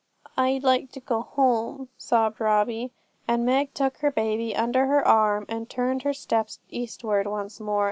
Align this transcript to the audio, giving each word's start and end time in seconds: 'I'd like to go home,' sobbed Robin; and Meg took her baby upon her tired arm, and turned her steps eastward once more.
'I'd 0.35 0.63
like 0.63 0.91
to 0.93 0.99
go 0.99 1.21
home,' 1.21 1.89
sobbed 1.95 2.39
Robin; 2.41 2.89
and 3.27 3.45
Meg 3.45 3.71
took 3.75 3.97
her 3.97 4.09
baby 4.09 4.51
upon 4.51 4.73
her 4.73 5.03
tired 5.03 5.05
arm, 5.05 5.45
and 5.47 5.69
turned 5.69 6.01
her 6.01 6.13
steps 6.15 6.57
eastward 6.71 7.27
once 7.27 7.59
more. 7.59 7.79